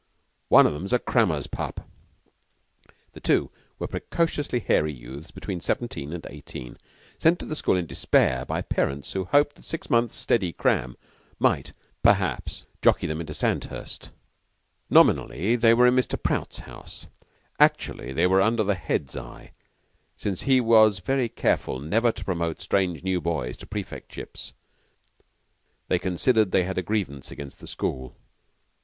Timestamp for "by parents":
8.43-9.11